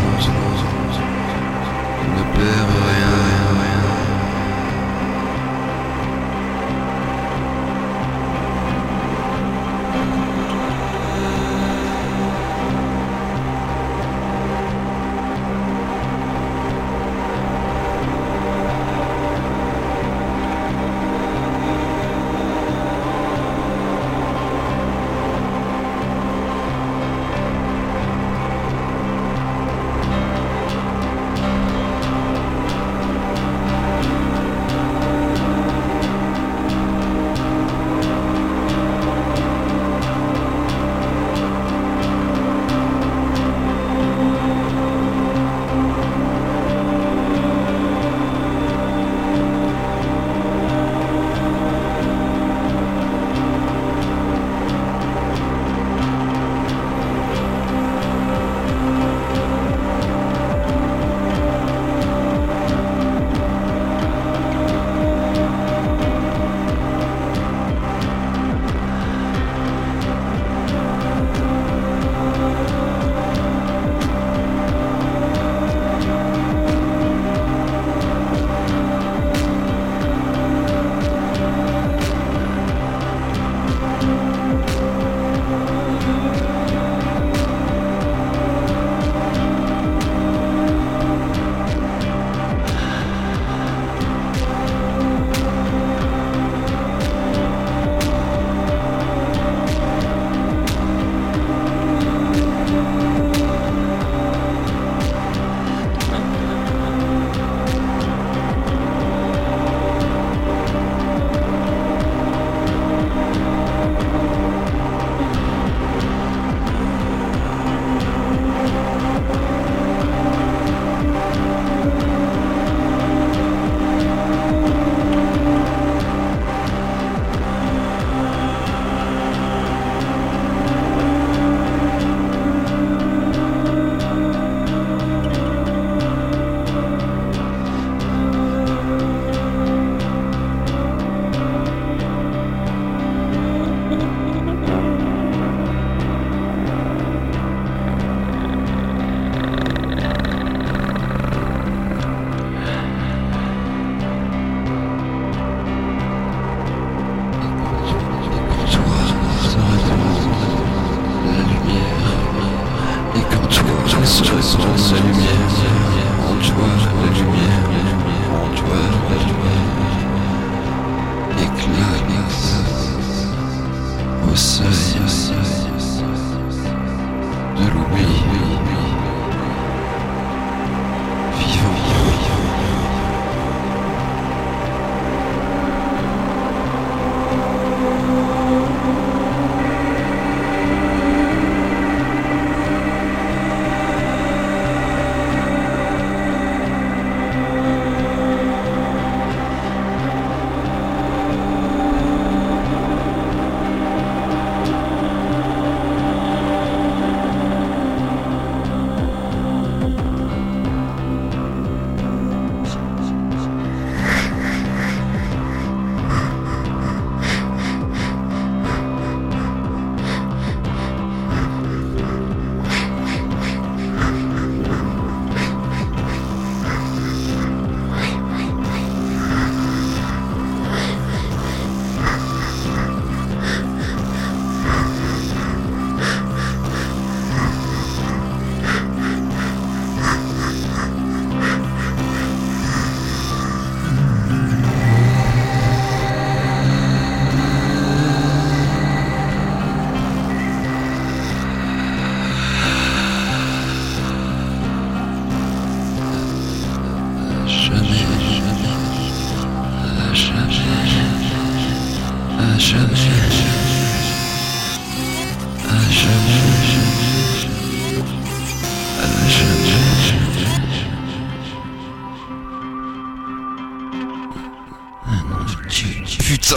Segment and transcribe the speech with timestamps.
[0.00, 0.51] possible.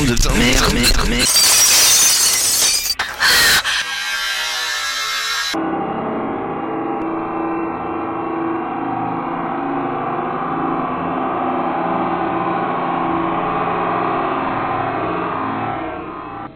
[0.00, 1.29] Merde, merde, merde.